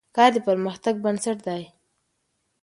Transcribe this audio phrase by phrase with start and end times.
[0.15, 1.63] کار د پرمختګ بنسټ دی.